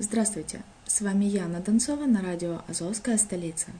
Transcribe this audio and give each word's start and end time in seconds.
Здравствуйте, 0.00 0.62
с 0.86 1.00
вами 1.00 1.24
Яна 1.24 1.58
Донцова 1.58 2.06
на 2.06 2.22
радио 2.22 2.60
«Азовская 2.68 3.18
столица». 3.18 3.72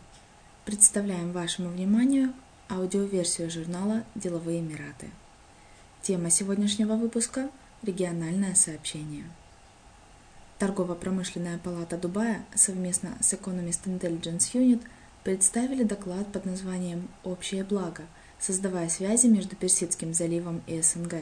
Представляем 0.64 1.30
вашему 1.30 1.68
вниманию 1.68 2.32
аудиоверсию 2.68 3.48
журнала 3.52 4.02
«Деловые 4.16 4.58
Эмираты». 4.58 5.10
Тема 6.02 6.30
сегодняшнего 6.30 6.94
выпуска– 6.94 7.50
региональное 7.84 8.56
сообщение. 8.56 9.26
Торгово-промышленная 10.58 11.58
палата 11.58 11.96
Дубая 11.96 12.44
совместно 12.52 13.16
с 13.20 13.32
Economist 13.34 13.84
Intelligence 13.84 14.52
Unit 14.54 14.82
представили 15.22 15.84
доклад 15.84 16.32
под 16.32 16.46
названием 16.46 17.08
«Общее 17.22 17.62
благо», 17.62 18.02
создавая 18.40 18.88
связи 18.88 19.28
между 19.28 19.54
Персидским 19.54 20.12
заливом 20.12 20.62
и 20.66 20.82
СНГ. 20.82 21.14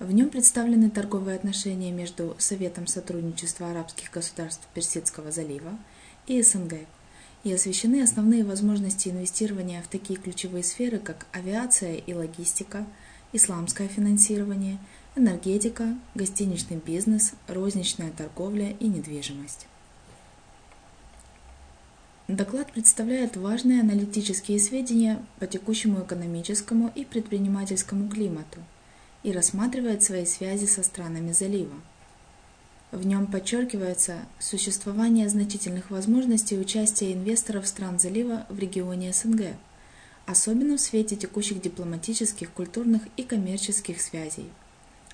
В 0.00 0.12
нем 0.12 0.30
представлены 0.30 0.88
торговые 0.88 1.36
отношения 1.36 1.92
между 1.92 2.34
Советом 2.38 2.86
сотрудничества 2.86 3.70
арабских 3.70 4.10
государств 4.10 4.66
Персидского 4.72 5.30
залива 5.30 5.78
и 6.26 6.40
СНГ 6.40 6.86
и 7.44 7.52
освещены 7.52 8.02
основные 8.02 8.42
возможности 8.42 9.10
инвестирования 9.10 9.82
в 9.82 9.88
такие 9.88 10.18
ключевые 10.18 10.64
сферы, 10.64 10.98
как 10.98 11.26
авиация 11.32 11.96
и 11.96 12.14
логистика, 12.14 12.86
исламское 13.34 13.88
финансирование, 13.88 14.78
энергетика, 15.16 15.94
гостиничный 16.14 16.78
бизнес, 16.78 17.34
розничная 17.46 18.10
торговля 18.10 18.70
и 18.80 18.88
недвижимость. 18.88 19.66
Доклад 22.26 22.72
представляет 22.72 23.36
важные 23.36 23.82
аналитические 23.82 24.60
сведения 24.60 25.22
по 25.38 25.46
текущему 25.46 26.02
экономическому 26.04 26.90
и 26.94 27.04
предпринимательскому 27.04 28.08
климату– 28.08 28.60
и 29.22 29.32
рассматривает 29.32 30.02
свои 30.02 30.24
связи 30.24 30.66
со 30.66 30.82
странами 30.82 31.32
залива. 31.32 31.74
В 32.92 33.06
нем 33.06 33.28
подчеркивается 33.28 34.18
существование 34.40 35.28
значительных 35.28 35.90
возможностей 35.90 36.58
участия 36.58 37.12
инвесторов 37.12 37.68
стран 37.68 38.00
залива 38.00 38.46
в 38.48 38.58
регионе 38.58 39.12
СНГ, 39.12 39.54
особенно 40.26 40.76
в 40.76 40.80
свете 40.80 41.14
текущих 41.14 41.60
дипломатических, 41.60 42.50
культурных 42.50 43.02
и 43.16 43.22
коммерческих 43.22 44.00
связей, 44.00 44.50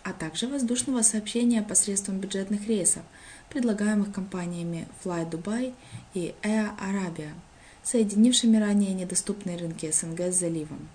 а 0.02 0.14
также 0.14 0.46
воздушного 0.46 1.02
сообщения 1.02 1.62
посредством 1.62 2.18
бюджетных 2.18 2.66
рейсов, 2.66 3.02
предлагаемых 3.50 4.10
компаниями 4.10 4.88
Fly 5.04 5.30
Dubai 5.30 5.74
и 6.14 6.34
Air 6.42 6.70
Arabia, 6.80 7.32
соединившими 7.82 8.56
ранее 8.56 8.94
недоступные 8.94 9.58
рынки 9.58 9.90
СНГ 9.90 10.32
с 10.32 10.38
заливом. 10.38 10.88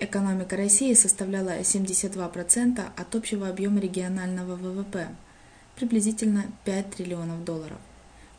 Экономика 0.00 0.56
России 0.56 0.94
составляла 0.94 1.58
72% 1.58 2.80
от 2.96 3.14
общего 3.16 3.48
объема 3.48 3.80
регионального 3.80 4.54
ВВП, 4.54 5.08
приблизительно 5.74 6.46
5 6.64 6.90
триллионов 6.94 7.44
долларов 7.44 7.78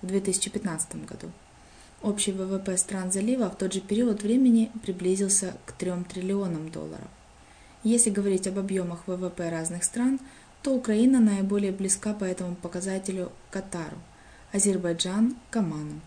в 0.02 0.08
2015 0.08 1.06
году. 1.06 1.30
Общий 2.02 2.32
ВВП 2.32 2.78
стран 2.78 3.12
залива 3.12 3.50
в 3.50 3.58
тот 3.58 3.74
же 3.74 3.82
период 3.82 4.24
времени 4.24 4.72
приблизился 4.84 5.58
к 5.66 5.74
3 5.74 6.06
триллионам 6.08 6.70
долларов. 6.70 7.10
Если 7.84 8.10
говорить 8.10 8.48
об 8.48 8.58
объемах 8.58 9.06
ВВП 9.06 9.50
разных 9.50 9.84
стран, 9.84 10.22
то 10.64 10.74
Украина 10.74 11.20
наиболее 11.20 11.74
близка 11.74 12.14
по 12.14 12.24
этому 12.24 12.56
показателю 12.56 13.34
к 13.50 13.54
Катару, 13.54 13.98
Азербайджан– 14.54 15.36
к 15.52 15.58
Оману, 15.58 16.00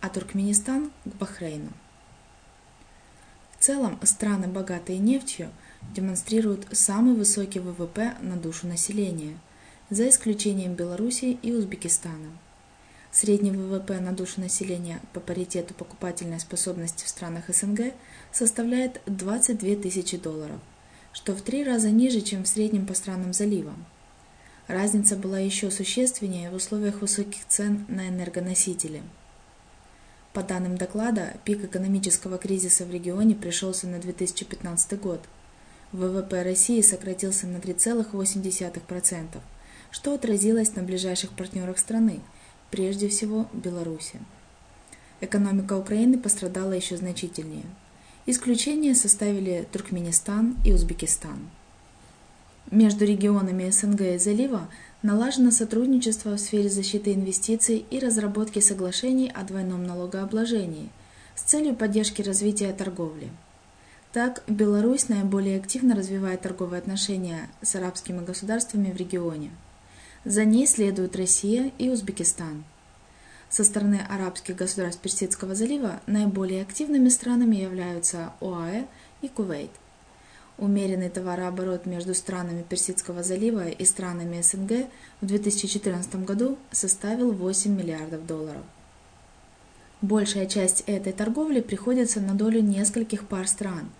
а 0.00 0.08
Туркменистан– 0.08 0.92
к 1.04 1.14
Бахрейну 1.16 1.72
целом 3.64 3.98
страны, 4.02 4.46
богатые 4.46 4.98
нефтью, 4.98 5.50
демонстрируют 5.94 6.66
самый 6.72 7.14
высокий 7.14 7.60
ВВП 7.60 8.12
на 8.20 8.36
душу 8.36 8.66
населения, 8.66 9.38
за 9.88 10.10
исключением 10.10 10.74
Белоруссии 10.74 11.38
и 11.40 11.50
Узбекистана. 11.50 12.30
Средний 13.10 13.52
ВВП 13.52 14.00
на 14.00 14.12
душу 14.12 14.42
населения 14.42 15.00
по 15.14 15.20
паритету 15.20 15.72
покупательной 15.72 16.40
способности 16.40 17.06
в 17.06 17.08
странах 17.08 17.44
СНГ 17.48 17.94
составляет 18.32 19.00
22 19.06 19.76
тысячи 19.76 20.18
долларов, 20.18 20.60
что 21.14 21.34
в 21.34 21.40
три 21.40 21.64
раза 21.64 21.90
ниже, 21.90 22.20
чем 22.20 22.44
в 22.44 22.48
среднем 22.48 22.86
по 22.86 22.92
странам 22.92 23.32
залива. 23.32 23.72
Разница 24.66 25.16
была 25.16 25.38
еще 25.38 25.70
существеннее 25.70 26.50
в 26.50 26.54
условиях 26.54 27.00
высоких 27.00 27.46
цен 27.48 27.86
на 27.88 28.08
энергоносители– 28.08 29.02
по 30.34 30.42
данным 30.42 30.76
доклада, 30.76 31.34
пик 31.44 31.64
экономического 31.64 32.38
кризиса 32.38 32.84
в 32.84 32.90
регионе 32.90 33.36
пришелся 33.36 33.86
на 33.86 34.00
2015 34.00 35.00
год. 35.00 35.20
ВВП 35.92 36.42
России 36.42 36.80
сократился 36.80 37.46
на 37.46 37.58
3,8%, 37.58 39.38
что 39.92 40.12
отразилось 40.12 40.74
на 40.74 40.82
ближайших 40.82 41.30
партнерах 41.30 41.78
страны, 41.78 42.18
прежде 42.72 43.08
всего 43.08 43.48
Беларуси. 43.52 44.18
Экономика 45.20 45.74
Украины 45.74 46.18
пострадала 46.18 46.72
еще 46.72 46.96
значительнее. 46.96 47.64
Исключение 48.26 48.96
составили 48.96 49.68
Туркменистан 49.70 50.56
и 50.64 50.72
Узбекистан. 50.72 51.48
Между 52.74 53.04
регионами 53.04 53.70
СНГ 53.70 54.00
и 54.00 54.18
залива 54.18 54.68
налажено 55.00 55.52
сотрудничество 55.52 56.34
в 56.34 56.40
сфере 56.40 56.68
защиты 56.68 57.14
инвестиций 57.14 57.86
и 57.88 58.00
разработки 58.00 58.58
соглашений 58.58 59.30
о 59.32 59.44
двойном 59.44 59.84
налогообложении 59.84 60.90
с 61.36 61.42
целью 61.42 61.76
поддержки 61.76 62.20
развития 62.20 62.72
торговли. 62.72 63.30
Так, 64.12 64.42
Беларусь 64.48 65.08
наиболее 65.08 65.60
активно 65.60 65.94
развивает 65.94 66.40
торговые 66.40 66.80
отношения 66.80 67.48
с 67.62 67.76
арабскими 67.76 68.24
государствами 68.24 68.90
в 68.90 68.96
регионе. 68.96 69.52
За 70.24 70.44
ней 70.44 70.66
следуют 70.66 71.14
Россия 71.14 71.70
и 71.78 71.90
Узбекистан. 71.90 72.64
Со 73.50 73.62
стороны 73.62 74.00
арабских 74.08 74.56
государств 74.56 75.00
Персидского 75.00 75.54
залива 75.54 76.00
наиболее 76.08 76.62
активными 76.62 77.08
странами 77.08 77.54
являются 77.54 78.32
ОАЭ 78.40 78.86
и 79.22 79.28
Кувейт. 79.28 79.70
Умеренный 80.56 81.10
товарооборот 81.10 81.84
между 81.84 82.14
странами 82.14 82.62
Персидского 82.62 83.24
залива 83.24 83.68
и 83.68 83.84
странами 83.84 84.40
СНГ 84.40 84.88
в 85.20 85.26
2014 85.26 86.14
году 86.24 86.58
составил 86.70 87.32
8 87.32 87.76
миллиардов 87.76 88.24
долларов. 88.24 88.62
Большая 90.00 90.46
часть 90.46 90.84
этой 90.86 91.12
торговли 91.12 91.60
приходится 91.60 92.20
на 92.20 92.34
долю 92.34 92.60
нескольких 92.60 93.26
пар 93.26 93.48
стран 93.48 93.90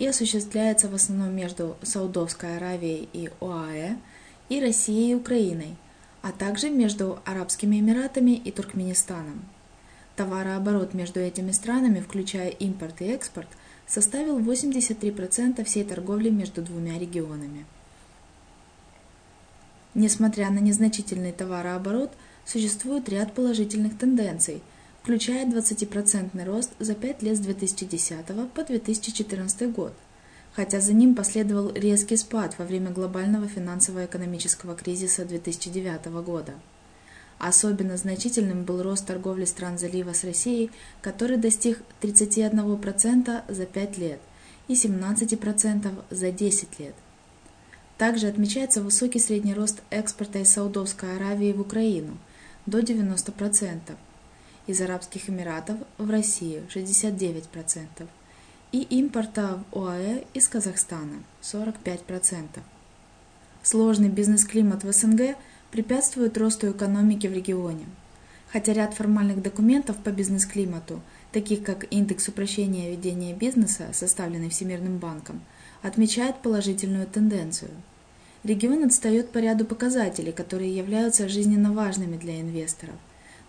и 0.00 0.06
осуществляется 0.06 0.88
в 0.88 0.94
основном 0.94 1.36
между 1.36 1.76
Саудовской 1.82 2.56
Аравией 2.56 3.08
и 3.12 3.30
ОАЭ 3.40 3.96
и 4.48 4.60
Россией 4.60 5.12
и 5.12 5.14
Украиной, 5.14 5.76
а 6.22 6.32
также 6.32 6.70
между 6.70 7.20
Арабскими 7.24 7.78
Эмиратами 7.78 8.32
и 8.32 8.50
Туркменистаном. 8.50 9.44
Товарооборот 10.16 10.92
между 10.92 11.20
этими 11.20 11.52
странами, 11.52 12.00
включая 12.00 12.48
импорт 12.48 13.00
и 13.00 13.04
экспорт, 13.06 13.48
составил 13.90 14.38
83% 14.38 15.64
всей 15.64 15.84
торговли 15.84 16.30
между 16.30 16.62
двумя 16.62 16.98
регионами. 16.98 17.66
Несмотря 19.94 20.50
на 20.50 20.60
незначительный 20.60 21.32
товарооборот, 21.32 22.12
существует 22.44 23.08
ряд 23.08 23.34
положительных 23.34 23.98
тенденций, 23.98 24.62
включая 25.02 25.44
20% 25.44 26.44
рост 26.44 26.70
за 26.78 26.94
5 26.94 27.22
лет 27.22 27.36
с 27.36 27.40
2010 27.40 28.26
по 28.54 28.64
2014 28.64 29.72
год, 29.72 29.92
хотя 30.52 30.80
за 30.80 30.92
ним 30.92 31.16
последовал 31.16 31.72
резкий 31.74 32.16
спад 32.16 32.56
во 32.58 32.64
время 32.64 32.90
глобального 32.92 33.48
финансово-экономического 33.48 34.76
кризиса 34.76 35.24
2009 35.24 36.06
года. 36.24 36.54
Особенно 37.40 37.96
значительным 37.96 38.64
был 38.64 38.82
рост 38.82 39.06
торговли 39.06 39.46
стран 39.46 39.78
залива 39.78 40.12
с 40.12 40.24
Россией, 40.24 40.70
который 41.00 41.38
достиг 41.38 41.80
31% 42.02 43.42
за 43.48 43.64
5 43.64 43.98
лет 43.98 44.20
и 44.68 44.74
17% 44.74 46.04
за 46.10 46.30
10 46.32 46.78
лет. 46.78 46.94
Также 47.96 48.26
отмечается 48.26 48.82
высокий 48.82 49.18
средний 49.18 49.54
рост 49.54 49.80
экспорта 49.88 50.40
из 50.40 50.52
Саудовской 50.52 51.16
Аравии 51.16 51.54
в 51.54 51.62
Украину 51.62 52.18
до 52.66 52.80
90%, 52.80 53.96
из 54.66 54.80
Арабских 54.82 55.30
Эмиратов 55.30 55.78
в 55.96 56.10
Россию 56.10 56.64
69% 56.68 57.86
и 58.72 58.82
импорта 58.82 59.64
в 59.72 59.78
ОАЭ 59.78 60.24
из 60.34 60.46
Казахстана 60.46 61.22
45%. 61.40 62.60
Сложный 63.62 64.10
бизнес-климат 64.10 64.84
в 64.84 64.92
СНГ– 64.92 65.36
препятствуют 65.70 66.36
росту 66.38 66.70
экономики 66.70 67.26
в 67.26 67.32
регионе. 67.32 67.86
Хотя 68.52 68.72
ряд 68.72 68.94
формальных 68.94 69.42
документов 69.42 69.96
по 69.98 70.10
бизнес-климату, 70.10 71.00
таких 71.32 71.62
как 71.62 71.86
индекс 71.92 72.28
упрощения 72.28 72.90
ведения 72.90 73.32
бизнеса, 73.32 73.90
составленный 73.92 74.50
Всемирным 74.50 74.98
банком, 74.98 75.40
отмечает 75.82 76.42
положительную 76.42 77.06
тенденцию. 77.06 77.70
Регион 78.42 78.84
отстает 78.84 79.30
по 79.30 79.38
ряду 79.38 79.64
показателей, 79.64 80.32
которые 80.32 80.74
являются 80.74 81.28
жизненно 81.28 81.72
важными 81.72 82.16
для 82.16 82.40
инвесторов. 82.40 82.96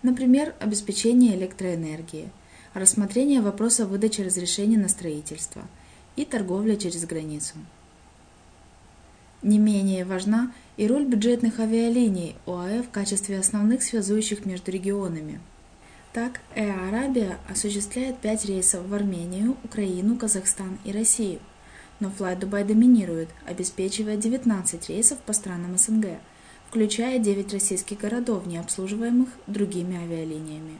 Например, 0.02 0.54
обеспечение 0.60 1.34
электроэнергии, 1.34 2.30
рассмотрение 2.74 3.40
вопроса 3.40 3.86
выдачи 3.86 4.20
разрешения 4.20 4.78
на 4.78 4.88
строительство 4.88 5.62
и 6.14 6.24
торговля 6.24 6.76
через 6.76 7.04
границу. 7.04 7.54
Не 9.42 9.58
менее 9.58 10.04
важна 10.04 10.52
и 10.76 10.86
роль 10.86 11.04
бюджетных 11.04 11.58
авиалиний 11.58 12.36
ОАЭ 12.46 12.82
в 12.82 12.90
качестве 12.90 13.40
основных 13.40 13.82
связующих 13.82 14.46
между 14.46 14.70
регионами. 14.70 15.40
Так, 16.12 16.40
Air 16.54 16.92
Arabia 16.92 17.36
осуществляет 17.50 18.18
5 18.18 18.44
рейсов 18.44 18.86
в 18.86 18.94
Армению, 18.94 19.56
Украину, 19.64 20.16
Казахстан 20.16 20.78
и 20.84 20.92
Россию. 20.92 21.40
Но 21.98 22.08
Fly 22.08 22.38
Dubai 22.38 22.64
доминирует, 22.64 23.30
обеспечивая 23.44 24.16
19 24.16 24.88
рейсов 24.90 25.18
по 25.18 25.32
странам 25.32 25.76
СНГ, 25.76 26.18
включая 26.68 27.18
9 27.18 27.52
российских 27.52 27.98
городов, 27.98 28.46
не 28.46 28.58
обслуживаемых 28.58 29.28
другими 29.48 29.96
авиалиниями. 29.96 30.78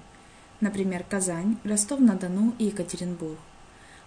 Например, 0.61 1.05
Казань, 1.09 1.57
Ростов-на-Дону 1.65 2.55
и 2.61 2.67
Екатеринбург. 2.67 3.39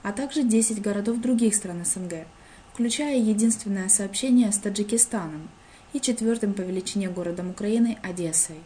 А 0.02 0.14
также 0.14 0.44
10 0.44 0.82
городов 0.82 1.20
других 1.20 1.56
стран 1.56 1.84
СНГ, 1.84 2.28
включая 2.76 3.18
единственное 3.18 3.88
сообщение 3.88 4.52
с 4.52 4.58
Таджикистаном 4.58 5.48
и 5.94 6.02
четвертым 6.02 6.54
по 6.54 6.60
величине 6.60 7.08
городом 7.10 7.52
Украины 7.52 7.98
Одессой. 8.04 8.58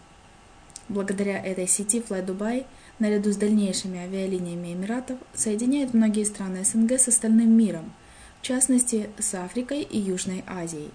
Благодаря 0.87 1.39
этой 1.39 1.67
сети 1.67 1.99
Fly 1.99 2.25
Dubai, 2.25 2.65
наряду 2.97 3.31
с 3.31 3.35
дальнейшими 3.35 3.99
авиалиниями 3.99 4.73
Эмиратов, 4.73 5.19
соединяет 5.35 5.93
многие 5.93 6.23
страны 6.23 6.65
СНГ 6.65 6.93
с 6.93 7.07
остальным 7.07 7.55
миром, 7.55 7.93
в 8.41 8.45
частности 8.47 9.11
с 9.19 9.35
Африкой 9.35 9.83
и 9.83 9.99
Южной 9.99 10.43
Азией. 10.47 10.89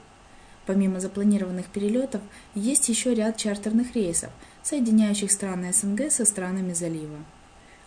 Помимо 0.66 0.98
запланированных 0.98 1.66
перелетов, 1.66 2.20
есть 2.56 2.88
еще 2.88 3.14
ряд 3.14 3.36
чартерных 3.36 3.94
рейсов, 3.94 4.30
соединяющих 4.64 5.30
страны 5.30 5.72
СНГ 5.72 6.10
со 6.10 6.24
странами 6.24 6.72
залива. 6.72 7.18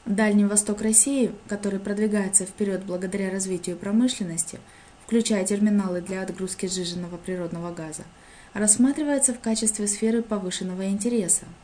Дальний 0.05 0.45
восток 0.45 0.81
России, 0.81 1.33
который 1.49 1.79
продвигается 1.79 2.45
вперед 2.45 2.85
благодаря 2.85 3.29
развитию 3.29 3.75
промышленности, 3.75 4.59
включая 5.07 5.43
терминалы 5.43 6.01
для 6.01 6.21
отгрузки 6.21 6.67
сжиженного 6.67 7.17
природного 7.17 7.73
газа, 7.73 8.03
рассматривается 8.53 9.33
в 9.33 9.39
качестве 9.39 9.87
сферы 9.87 10.21
повышенного 10.21 10.89
интереса– 10.89 11.45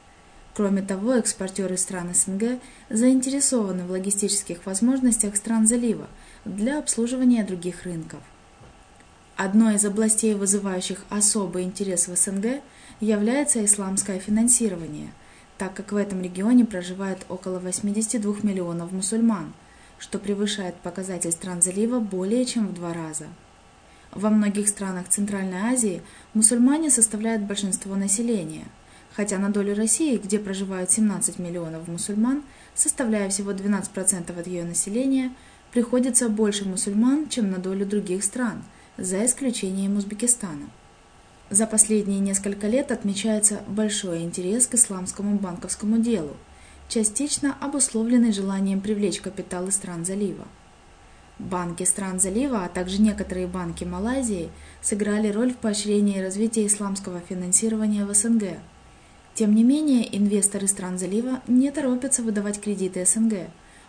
Кроме 0.55 0.83
того, 0.83 1.15
экспортеры 1.15 1.77
стран 1.77 2.13
СНГ 2.13 2.59
заинтересованы 2.89 3.85
в 3.85 3.91
логистических 3.91 4.65
возможностях 4.67 5.35
стран 5.35 5.65
залива 5.65 6.07
для 6.45 6.77
обслуживания 6.77 7.43
других 7.43 7.83
рынков. 7.83 8.19
Одной 9.35 9.75
из 9.75 9.85
областей, 9.85 10.35
вызывающих 10.35 11.05
особый 11.09 11.63
интерес 11.63 12.07
в 12.07 12.15
СНГ, 12.15 12.61
является 12.99 13.65
исламское 13.65 14.19
финансирование, 14.19 15.11
так 15.57 15.73
как 15.73 15.91
в 15.91 15.95
этом 15.95 16.21
регионе 16.21 16.65
проживает 16.65 17.25
около 17.29 17.57
82 17.57 18.35
миллионов 18.43 18.91
мусульман, 18.91 19.53
что 20.03 20.19
превышает 20.19 20.75
показатель 20.75 21.31
стран 21.31 21.61
залива 21.61 21.99
более 21.99 22.43
чем 22.43 22.67
в 22.67 22.73
два 22.73 22.93
раза. 22.93 23.27
Во 24.11 24.29
многих 24.29 24.67
странах 24.67 25.07
Центральной 25.07 25.73
Азии 25.73 26.01
мусульмане 26.33 26.89
составляют 26.89 27.43
большинство 27.43 27.95
населения– 27.95 28.65
хотя 29.15 29.37
на 29.37 29.49
долю 29.49 29.75
России, 29.75 30.17
где 30.17 30.39
проживают 30.39 30.91
17 30.91 31.39
миллионов 31.39 31.87
мусульман, 31.87 32.43
составляя 32.75 33.29
всего 33.29 33.51
12% 33.51 34.39
от 34.39 34.47
ее 34.47 34.63
населения, 34.63 35.31
приходится 35.71 36.29
больше 36.29 36.65
мусульман, 36.65 37.29
чем 37.29 37.51
на 37.51 37.57
долю 37.57 37.85
других 37.85 38.23
стран, 38.23 38.63
за 38.97 39.25
исключением 39.25 39.97
Узбекистана. 39.97 40.69
За 41.49 41.67
последние 41.67 42.19
несколько 42.19 42.67
лет 42.67 42.91
отмечается 42.91 43.61
большой 43.67 44.23
интерес 44.23 44.65
к 44.65 44.75
исламскому 44.75 45.37
банковскому 45.37 45.99
делу, 45.99 46.35
частично 46.87 47.55
обусловленный 47.59 48.31
желанием 48.31 48.81
привлечь 48.81 49.21
капиталы 49.21 49.71
стран 49.71 50.05
залива. 50.05 50.47
Банки 51.39 51.83
стран 51.83 52.19
залива, 52.19 52.63
а 52.65 52.69
также 52.69 53.01
некоторые 53.01 53.47
банки 53.47 53.83
Малайзии 53.83 54.49
сыграли 54.81 55.29
роль 55.29 55.53
в 55.53 55.57
поощрении 55.57 56.21
развития 56.21 56.65
исламского 56.67 57.19
финансирования 57.21 58.05
в 58.05 58.13
СНГ– 58.13 58.57
тем 59.35 59.55
не 59.55 59.63
менее, 59.63 60.15
инвесторы 60.15 60.67
стран 60.67 60.99
залива 60.99 61.41
не 61.47 61.71
торопятся 61.71 62.21
выдавать 62.21 62.61
кредиты 62.61 63.03
СНГ, 63.03 63.47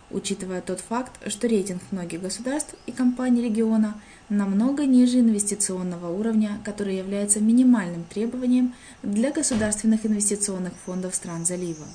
учитывая 0.09 0.61
тот 0.61 0.79
факт, 0.79 1.11
что 1.27 1.47
рейтинг 1.47 1.83
многих 1.91 2.21
государств 2.21 2.73
и 2.87 2.91
компаний 2.91 3.43
региона 3.43 3.93
намного 4.27 4.87
ниже 4.87 5.19
инвестиционного 5.19 6.09
уровня, 6.09 6.59
который 6.63 6.97
является 6.97 7.41
минимальным 7.41 8.05
требованием 8.05 8.73
для 9.03 9.31
государственных 9.31 10.07
инвестиционных 10.07 10.73
фондов 10.83 11.13
стран 11.13 11.45
залива. 11.45 11.85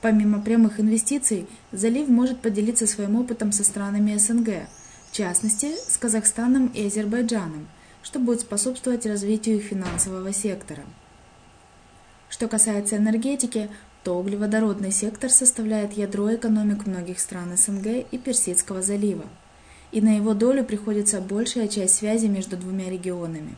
Помимо 0.00 0.40
прямых 0.40 0.78
инвестиций, 0.78 1.46
залив 1.72 2.08
может 2.08 2.40
поделиться 2.40 2.86
своим 2.86 3.16
опытом 3.16 3.50
со 3.50 3.64
странами 3.64 4.16
СНГ, 4.16 4.68
в 5.10 5.16
частности, 5.16 5.74
с 5.74 5.96
Казахстаном 5.96 6.68
и 6.68 6.86
Азербайджаном, 6.86 7.66
что 8.02 8.20
будет 8.20 8.42
способствовать 8.42 9.06
развитию 9.06 9.60
финансового 9.60 10.32
сектора. 10.32 10.82
Что 12.28 12.46
касается 12.46 12.96
энергетики, 12.96 13.70
то 14.04 14.18
углеводородный 14.18 14.92
сектор 14.92 15.30
составляет 15.30 15.94
ядро 15.94 16.32
экономик 16.32 16.86
многих 16.86 17.18
стран 17.18 17.56
СНГ 17.56 18.06
и 18.10 18.18
Персидского 18.18 18.82
залива, 18.82 19.24
и 19.90 20.00
на 20.00 20.16
его 20.16 20.34
долю 20.34 20.64
приходится 20.64 21.20
большая 21.20 21.66
часть 21.66 21.96
связи 21.96 22.26
между 22.26 22.56
двумя 22.56 22.88
регионами. 22.88 23.56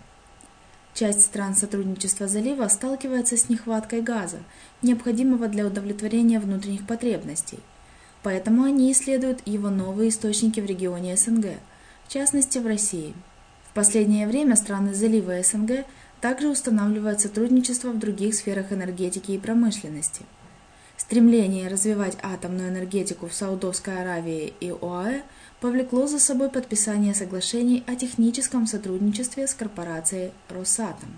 Часть 0.95 1.23
стран 1.23 1.55
сотрудничества 1.55 2.27
залива 2.29 2.69
сталкивается 2.69 3.37
с 3.37 3.49
нехваткой 3.49 4.03
газа, 4.03 4.39
необходимого 4.83 5.49
для 5.49 5.67
удовлетворения 5.67 6.41
внутренних 6.41 6.87
потребностей, 6.87 7.61
поэтому 8.23 8.65
они 8.65 8.91
исследуют 8.93 9.41
его 9.47 9.71
новые 9.71 10.11
источники 10.11 10.61
в 10.61 10.67
регионе 10.67 11.17
СНГ, 11.17 11.47
в 12.07 12.13
частности 12.13 12.59
в 12.59 12.67
России. 12.67 13.15
В 13.71 13.75
последнее 13.75 14.27
время 14.27 14.57
страны 14.57 14.95
залива 14.95 15.43
СНГ– 15.43 15.85
также 16.21 16.49
устанавливает 16.49 17.21
сотрудничество 17.21 17.91
в 17.91 17.99
других 17.99 18.35
сферах 18.35 18.73
энергетики 18.73 19.33
и 19.33 19.39
промышленности. 19.39 20.23
Стремление 21.01 21.69
развивать 21.69 22.19
атомную 22.23 22.69
энергетику 22.69 23.27
в 23.27 23.33
Саудовской 23.33 24.03
Аравии 24.03 24.53
и 24.61 24.71
ОАЭ 24.71 25.23
повлекло 25.59 26.07
за 26.07 26.19
собой 26.19 26.51
подписание 26.51 27.15
соглашений 27.15 27.83
о 27.87 27.97
техническом 27.97 28.67
сотрудничестве 28.67 29.47
с 29.47 29.55
корпорацией 29.55 30.33
«Росатом». 30.51 31.09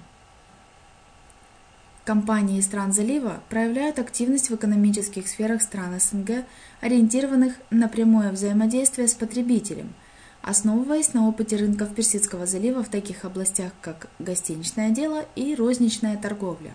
Компании 2.04 2.60
стран 2.60 2.92
залива 2.92 3.40
проявляют 3.48 3.98
активность 3.98 4.50
в 4.50 4.54
экономических 4.54 5.26
сферах 5.26 5.62
стран 5.62 5.98
СНГ, 5.98 6.44
ориентированных 6.80 7.54
на 7.70 7.88
прямое 7.88 8.30
взаимодействие 8.30 9.08
с 9.08 9.14
потребителем– 9.14 9.92
основываясь 10.42 11.12
на 11.12 11.28
опыте 11.28 11.56
рынков 11.56 11.94
Персидского 11.94 12.46
залива 12.46 12.82
в 12.84 12.88
таких 12.88 13.24
областях, 13.24 13.72
как 13.80 14.08
гостиничное 14.18 14.90
дело 14.90 15.24
и 15.36 15.54
розничная 15.54 16.16
торговля. 16.16 16.72